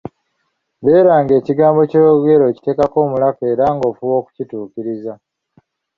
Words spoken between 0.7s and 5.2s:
Beera ng'ekigambo ky'oyogera okiteekako omulaka era ng'ofuba okukituukiriza.